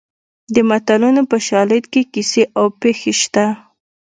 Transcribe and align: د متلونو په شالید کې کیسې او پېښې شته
د 0.53 0.55
متلونو 0.69 1.21
په 1.31 1.37
شالید 1.47 1.85
کې 1.93 2.01
کیسې 2.13 2.43
او 2.57 2.65
پېښې 2.81 3.13
شته 3.21 3.45